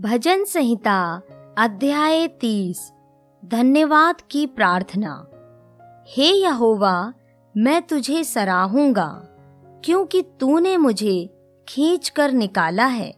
[0.00, 1.20] भजन संहिता,
[1.58, 2.92] अध्याय तीस,
[3.44, 5.30] धन्यवाद की प्रार्थना।
[6.08, 7.12] हे यहोवा,
[7.56, 9.08] मैं तुझे सराहूँगा,
[9.84, 11.30] क्योंकि तूने मुझे
[11.68, 13.14] खींच कर निकाला है,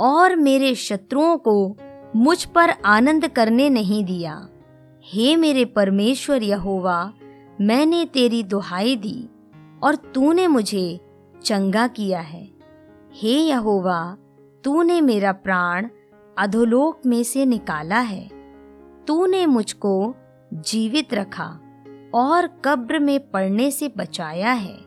[0.00, 1.76] और मेरे शत्रुओं को
[2.16, 4.48] मुझ पर आनंद करने नहीं दिया।
[5.04, 7.12] हे मेरे परमेश्वर यहोवा,
[7.60, 9.28] मैंने तेरी दुहाई दी,
[9.82, 11.00] और तूने मुझे
[11.44, 12.50] चंगा किया है।
[13.12, 14.16] हे यहोवा,
[14.64, 15.88] तूने मेरा प्राण
[16.38, 18.28] अधोलोक में से निकाला है।
[19.06, 20.14] तूने मुझको
[20.52, 21.46] जीवित रखा
[22.14, 24.78] और कब्र में पड़ने से बचाया है।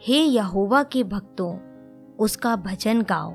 [0.00, 1.58] हे यहोवा के भक्तों,
[2.16, 3.34] उसका भजन गाओ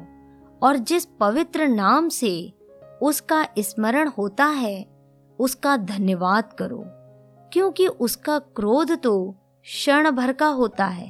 [0.62, 2.54] और जिस पवित्र नाम से
[3.02, 4.86] उसका स्मरण होता है,
[5.40, 6.84] उसका धन्यवाद करो,
[7.54, 11.08] क्योंकि उसका क्रोध तो क्षण भर का होता है,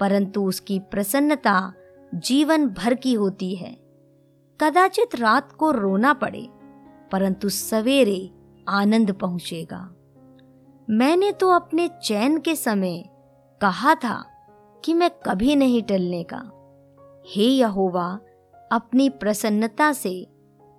[0.00, 1.72] परंतु उसकी प्रसन्नता
[2.14, 3.83] जीवन भर की होती है।
[4.60, 6.48] कदाचित रात को रोना पड़े,
[7.12, 8.30] परंतु सवेरे
[8.68, 9.94] आनंद पहुंचेगा।
[10.90, 13.04] मैंने तो अपने चैन के समय
[13.60, 14.24] कहा था
[14.84, 16.42] कि मैं कभी नहीं टलने का।
[17.26, 18.18] हे यहोवा,
[18.72, 20.26] अपनी प्रसन्नता से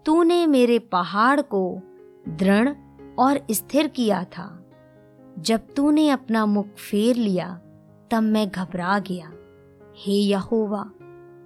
[0.06, 1.81] तूने मेरे पहाड़ को
[2.30, 2.70] दृढ़
[3.20, 4.66] और स्थिर किया था।
[5.40, 7.56] जब तूने अपना मुख फेर लिया,
[8.12, 9.31] तब मैं घबरा गया।
[9.98, 10.92] हे यहोवा,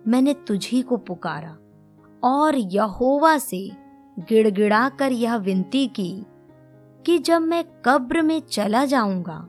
[0.07, 1.57] मैंने तुझी को पुकारा।
[2.23, 3.71] और यहोवा से
[4.19, 6.25] गिड़गिड़ा कर यह विनती की
[7.05, 9.47] कि जब मैं कब्र में चला जाऊँगा,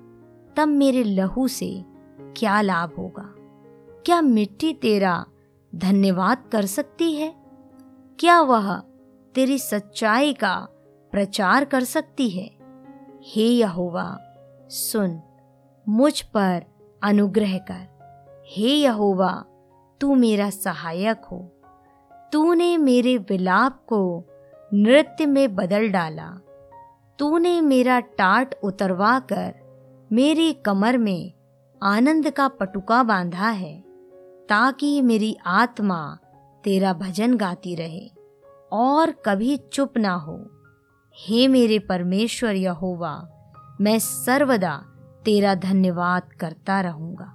[0.56, 1.84] तब मेरे लहू से
[2.36, 3.34] क्या लाभ होगा?
[4.06, 5.26] क्या मिट्टी तेरा
[5.74, 7.34] धन्यवाद कर सकती है?
[8.18, 8.82] क्या वह
[9.34, 10.68] तेरी सच्चाई का
[11.10, 12.56] प्रचार कर सकती है?
[13.22, 14.18] हे यहोवा,
[14.68, 15.20] सुन,
[15.88, 16.64] मुझ पर
[17.02, 18.00] अनुग्रह कर।
[18.46, 19.44] हे यहोवा,
[20.00, 21.59] तू मेरा सहायक हो।
[22.32, 24.24] तूने मेरे विलाप को
[24.74, 26.28] नृत्य में बदल डाला।
[27.18, 29.54] तूने मेरा टाट उतरवा कर
[30.12, 31.32] मेरी कमर में
[31.82, 33.80] आनंद का पटुका बांधा है,
[34.48, 36.18] ताकि मेरी आत्मा
[36.64, 38.06] तेरा भजन गाती रहे
[38.72, 40.38] और कभी चुप ना हो।
[41.18, 43.14] हे मेरे परमेश्वर यहोवा,
[43.80, 44.76] मैं सर्वदा
[45.24, 47.32] तेरा धन्यवाद करता रहूँगा।